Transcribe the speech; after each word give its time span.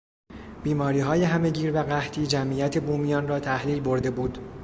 بیماریهای 0.63 1.23
همهگیر 1.23 1.73
و 1.79 1.83
قحطی 1.83 2.27
جمعیت 2.27 2.83
بومیان 2.83 3.27
را 3.27 3.39
تحلیل 3.39 3.81
برده 3.81 4.11
بود. 4.11 4.37